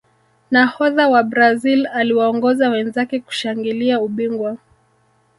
[0.51, 4.57] nahodha wa brazil aliwaongoza wenzake kushangilia ubingwa